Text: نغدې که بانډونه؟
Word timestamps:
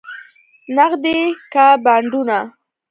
نغدې 0.75 1.19
که 1.51 1.65
بانډونه؟ 1.83 2.39